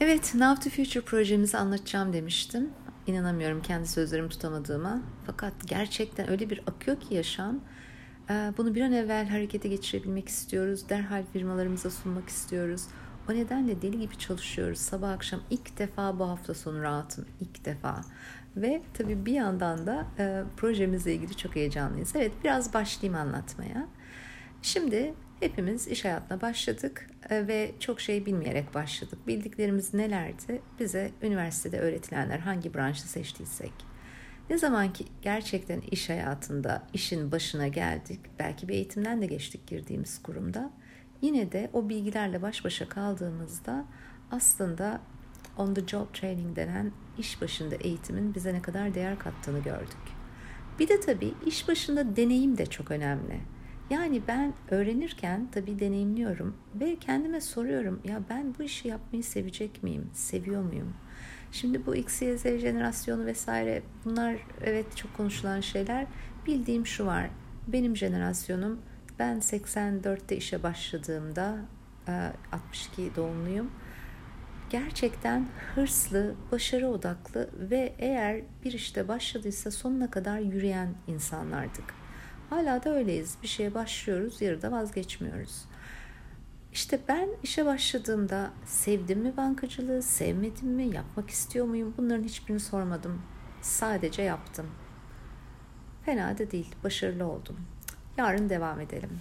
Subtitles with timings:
[0.00, 2.70] Evet, Now to Future projemizi anlatacağım demiştim.
[3.06, 5.02] İnanamıyorum kendi sözlerimi tutamadığıma.
[5.26, 7.60] Fakat gerçekten öyle bir akıyor ki yaşam.
[8.30, 10.88] Ee, bunu bir an evvel harekete geçirebilmek istiyoruz.
[10.88, 12.82] Derhal firmalarımıza sunmak istiyoruz.
[13.30, 14.78] O nedenle deli gibi çalışıyoruz.
[14.78, 17.26] Sabah akşam ilk defa bu hafta sonu rahatım.
[17.40, 18.00] ilk defa.
[18.56, 22.12] Ve tabii bir yandan da e, projemizle ilgili çok heyecanlıyız.
[22.16, 23.86] Evet biraz başlayayım anlatmaya.
[24.62, 29.26] Şimdi hepimiz iş hayatına başladık e, ve çok şey bilmeyerek başladık.
[29.26, 30.62] Bildiklerimiz nelerdi?
[30.80, 33.72] Bize üniversitede öğretilenler hangi branşı seçtiysek.
[34.50, 40.22] Ne zaman ki gerçekten iş hayatında işin başına geldik, belki bir eğitimden de geçtik girdiğimiz
[40.22, 40.70] kurumda.
[41.22, 43.84] Yine de o bilgilerle baş başa kaldığımızda
[44.30, 45.00] aslında
[45.56, 50.20] on the job training denen iş başında eğitimin bize ne kadar değer kattığını gördük.
[50.78, 53.40] Bir de tabii iş başında deneyim de çok önemli.
[53.90, 60.10] Yani ben öğrenirken tabii deneyimliyorum ve kendime soruyorum ya ben bu işi yapmayı sevecek miyim?
[60.14, 60.94] Seviyor muyum?
[61.52, 66.06] Şimdi bu X, Y, Z jenerasyonu vesaire bunlar evet çok konuşulan şeyler.
[66.46, 67.30] Bildiğim şu var.
[67.68, 68.80] Benim jenerasyonum
[69.18, 71.58] ben 84'te işe başladığımda
[72.52, 73.70] 62 e, doğumluyum.
[74.70, 81.99] Gerçekten hırslı, başarı odaklı ve eğer bir işte başladıysa sonuna kadar yürüyen insanlardık.
[82.50, 83.36] Hala da öyleyiz.
[83.42, 85.64] Bir şeye başlıyoruz, yarıda vazgeçmiyoruz.
[86.72, 93.22] İşte ben işe başladığımda sevdim mi bankacılığı, sevmedim mi, yapmak istiyor muyum bunların hiçbirini sormadım.
[93.62, 94.66] Sadece yaptım.
[96.04, 97.56] Fena da değil, başarılı oldum.
[98.16, 99.20] Yarın devam edelim.